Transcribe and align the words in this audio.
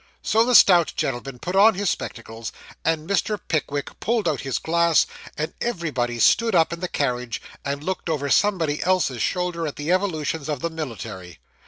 So 0.23 0.43
the 0.43 0.55
stout 0.55 0.93
gentleman 0.95 1.37
put 1.37 1.55
on 1.55 1.75
his 1.75 1.91
spectacles, 1.91 2.51
and 2.83 3.07
Mr. 3.07 3.39
Pickwick 3.47 3.99
pulled 3.99 4.27
out 4.27 4.41
his 4.41 4.57
glass, 4.57 5.05
and 5.37 5.53
everybody 5.61 6.17
stood 6.19 6.55
up 6.55 6.73
in 6.73 6.79
the 6.79 6.87
carriage, 6.87 7.39
and 7.63 7.83
looked 7.83 8.09
over 8.09 8.27
somebody 8.27 8.81
else's 8.81 9.21
shoulder 9.21 9.67
at 9.67 9.75
the 9.75 9.91
evolutions 9.91 10.49
of 10.49 10.61
the 10.61 10.71
military. 10.71 11.37